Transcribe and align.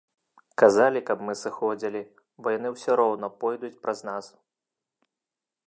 Казалі, 0.61 1.01
каб 1.09 1.19
мы 1.27 1.33
сыходзілі, 1.41 2.01
бо 2.41 2.53
яны 2.57 2.67
усё 2.77 2.91
роўна 3.03 3.31
пройдуць 3.43 3.73
праз 3.85 3.99
нас. 4.09 4.25